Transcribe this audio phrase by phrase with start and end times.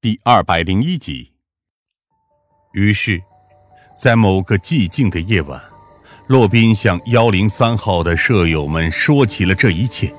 [0.00, 1.32] 第二百零一集。
[2.72, 3.20] 于是，
[4.00, 5.60] 在某个寂静的夜晚，
[6.28, 10.14] 洛宾向幺零三号的舍友们说起了这一切。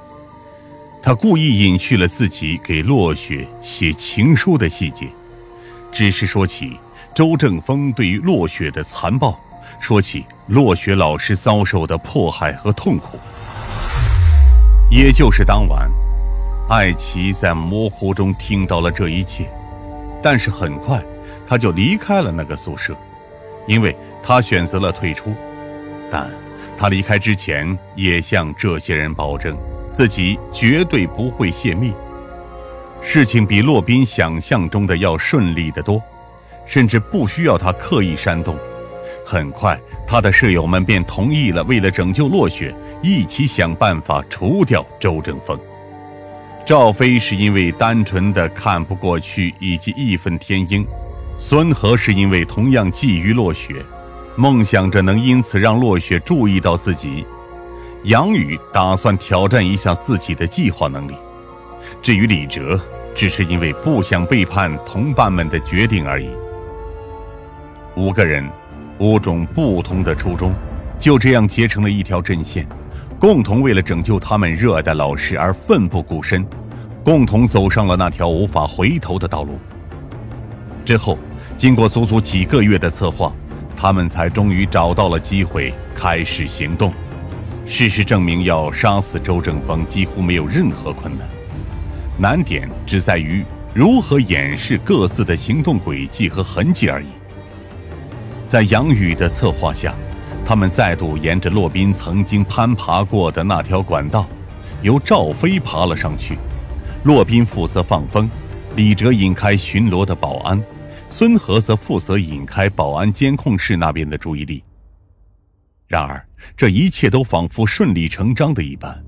[1.02, 5.08] 他故意隐去了自己给落雪写情书的细节，
[5.94, 6.78] 只是说起
[7.16, 9.40] 周正峰对于落雪的残暴，
[9.80, 13.18] 说起落雪老师遭受的迫害和痛苦。
[14.92, 15.90] 也就是当晚，
[16.68, 19.50] 艾奇在模糊中听到了这一切。
[20.22, 21.02] 但是很快，
[21.48, 22.96] 他就离开了那个宿舍，
[23.68, 25.34] 因为他选择了退出。
[26.12, 26.30] 但
[26.78, 29.58] 他离开之前，也向这些人保证，
[29.92, 31.94] 自己绝对不会泄密。
[33.02, 36.02] 事情比洛宾想象中的要顺利得多，
[36.66, 38.58] 甚至不需要他刻意煽动。
[39.26, 45.60] 很快，他的舍友们便同意了，为了拯救落雪，一起想办法除掉周正峰。
[46.66, 50.86] 赵飞是因为单纯的看不过去以及义愤填膺，
[51.40, 53.84] 孙和是因为同样觊觎落雪，
[54.36, 57.26] 梦想着能因此让落雪注意到自己。
[58.04, 61.16] 杨宇打算挑战一下自己的计划能力。
[62.04, 62.80] 至于李哲，
[63.16, 66.30] 只是因为不想背叛同伴们的决定而已。
[67.96, 68.48] 五个人，
[69.00, 70.54] 五种不同的初衷，
[71.00, 72.68] 就这样结成了一条阵线，
[73.20, 76.46] 共同为了拯救他们热爱的老师而奋不顾身。
[77.04, 79.60] 共同走上了那条无法回头的道路。
[80.86, 81.18] 之后，
[81.58, 83.34] 经过足足几个月的策划，
[83.76, 86.94] 他们才终于找到了机会开始行动。
[87.66, 91.28] 事实证明，要杀死周正峰几乎没有任何困难，
[92.18, 97.08] 难点只在于如何掩饰各自的行动轨迹和痕迹而已。
[98.46, 99.94] 在杨宇的策划下，
[100.50, 104.28] 他们再度沿着洛宾曾经攀爬过的那条管道，
[104.82, 106.40] 由赵飞爬了上去。
[107.04, 108.28] 洛宾负责放风，
[108.76, 110.60] 李哲引开巡逻的保安，
[111.08, 114.64] 孙和则负责引开保安监控室那边的注意力。
[115.88, 116.20] 然而，
[116.58, 119.00] 这一切都仿佛顺理成章的一般。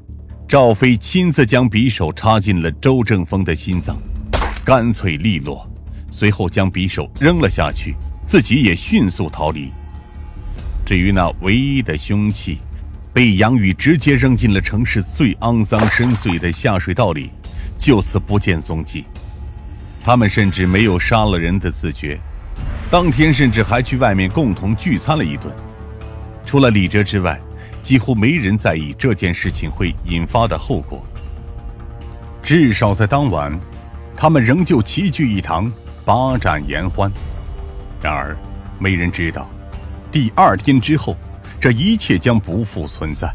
[0.47, 3.97] 赵飞亲自将匕首插进了周正峰的心脏，
[4.63, 5.67] 干脆利落，
[6.11, 9.71] 随后将匕首扔了下去，自己也迅速逃离。
[10.91, 12.59] 至于那唯一的凶器，
[13.13, 17.31] 被杨宇直接扔进了城市最肮脏深邃的下水道里。
[17.77, 19.05] 就此不见踪迹，
[20.03, 22.19] 他们甚至没有杀了人的自觉。
[22.89, 25.49] 当天甚至还去外面共同聚餐了一顿。
[26.45, 27.39] 除了李哲之外，
[27.81, 31.01] 几乎没人在意这件事情会引发的后果。
[32.43, 33.57] 至少在当晚，
[34.13, 35.71] 他们仍旧齐聚一堂，
[36.03, 37.09] 把盏言欢。
[38.03, 38.35] 然而，
[38.77, 39.49] 没人知道，
[40.11, 41.15] 第二天之后，
[41.59, 43.33] 这一切将不复存在。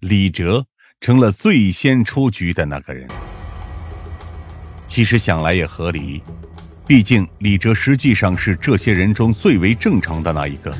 [0.00, 0.66] 李哲。
[1.02, 3.08] 成了最先出局的那个人。
[4.86, 6.22] 其实想来也合理，
[6.86, 10.76] 毕竟李哲实际上是这些人中最为正常的那一个。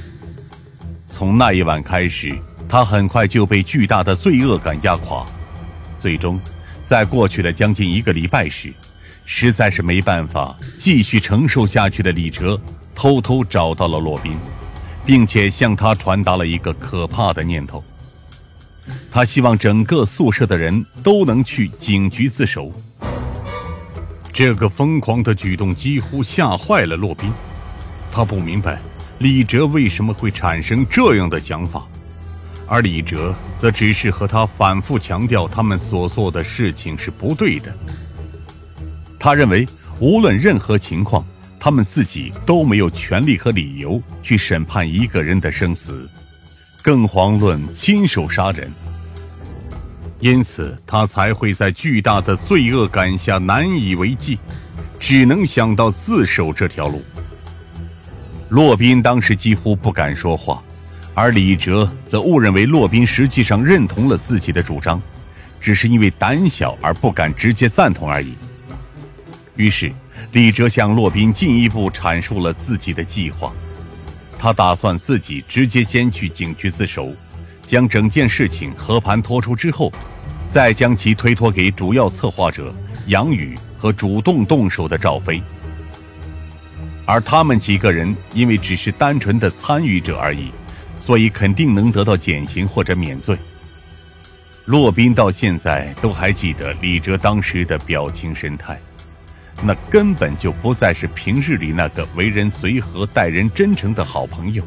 [1.07, 5.25] 从那一晚开始，他很快就被巨大的罪恶感压垮，
[5.99, 6.39] 最终，
[6.85, 8.71] 在过去了将近一个礼拜时，
[9.25, 12.61] 实在是没办法继续承受下去的李哲，
[13.01, 14.37] 偷偷找到了洛宾，
[15.07, 17.83] 并且向他传达了一个可怕的念头。
[19.11, 22.71] 他希望整个宿舍的人都能去警局自首。
[24.35, 27.33] 这个疯狂的举动几乎吓坏了洛宾，
[28.13, 28.79] 他不明白
[29.19, 31.89] 李哲为什么会产生这样的想法，
[32.67, 37.75] 而李哲则只是和他反复强调他们所做的事情是不对的。
[39.19, 39.67] 他认为，
[39.99, 41.25] 无论任何情况，
[41.61, 46.09] 他们自己都没有权利和理由去审判一个人的生死。
[46.83, 48.73] 更遑论亲手杀人，
[50.19, 54.39] 因此他才会在巨大的罪恶感下难以为继，
[54.99, 57.03] 只能想到自首这条路。
[58.49, 60.63] 洛宾当时几乎不敢说话，
[61.15, 65.01] 而李哲则误认为洛宾实际上认同了自己的主张，
[65.61, 68.35] 只是因为胆小而不敢直接赞同而已。
[69.57, 69.93] 于是，
[70.33, 73.53] 李哲向洛宾进一步阐述了自己的计划。
[74.39, 77.13] 他打算自己直接先去警局自首，
[77.67, 79.93] 将整件事情和盘托出之后，
[80.49, 82.75] 再将其推脱给主要策划者
[83.07, 85.43] 杨宇和主动动手的赵飞。
[87.05, 90.51] 而他们几个人因为只是单纯的参与者而已，
[91.01, 93.37] 所以肯定能得到减刑或者免罪。
[94.67, 98.79] 洛宾到现在都还记得李哲当时的表情神态。
[99.63, 104.65] 那根本就不再是平日里那个为人随和、待人真诚的好朋友，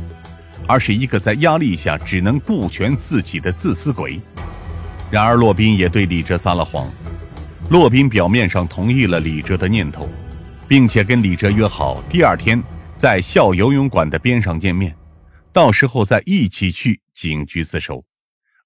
[0.68, 4.22] 而是一个在压力下只能顾全自己的自私鬼。
[5.10, 6.92] 然而，洛宾也对李哲撒了谎。
[7.70, 10.08] 洛宾表面上同意了李哲的念头，
[10.68, 12.62] 并且跟李哲约好第二天
[12.96, 14.96] 在校游泳馆的边上见面，
[15.52, 18.04] 到时候再一起去警局自首。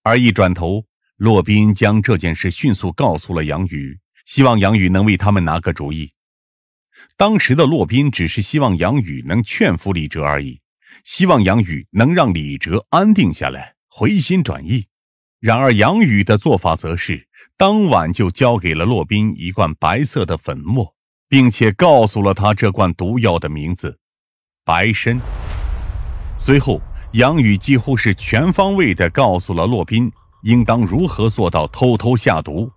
[0.04, 0.84] 而一转头，
[1.18, 6.12] 骆宾将这件事迅速告诉了杨宇，希望杨宇能为他们拿个主意。
[7.16, 10.60] 当时的骆宾只是希望杨宇能劝服李哲而已，
[11.04, 14.88] 希望杨宇能让李哲安定下来，回心转意。
[15.40, 17.28] 然而杨宇的做法则是
[17.58, 20.96] 当晚就交给了骆宾一罐白色的粉末，
[21.30, 24.00] 并且告诉了他这罐毒药的名字——
[24.66, 25.20] 白参。
[26.40, 26.82] 随后，
[27.14, 30.12] 杨宇几乎是全方位地告诉了骆宾
[30.44, 32.72] 应当如何做到偷偷下毒，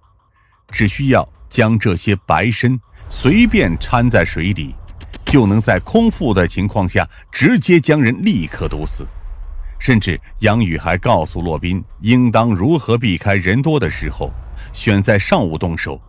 [0.71, 2.79] 只需要将这些白参。
[3.11, 4.75] 随便掺在水里，
[5.27, 9.07] 就能在空腹的情况下直接将人立刻毒死。
[9.81, 14.31] 甚至杨宇还告诉骆宾，应当如何避开人多的时候，
[14.73, 16.01] 选在上午动手。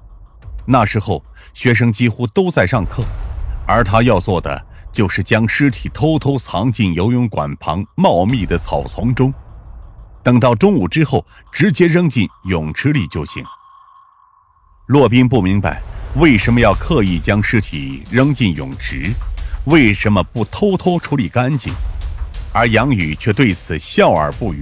[0.65, 3.03] 那时候学生几乎都在上课，
[3.65, 9.33] 而他要做的就是将尸体偷偷藏进游泳馆旁茂密的草丛中，
[10.21, 13.43] 等到中午之后直接扔进泳池里就行。
[14.87, 15.81] 骆宾不明白。
[16.15, 19.13] 为什么要刻意将尸体扔进泳池？
[19.65, 21.73] 为什么不偷偷处理干净？
[22.53, 24.61] 而杨宇却对此笑而不语。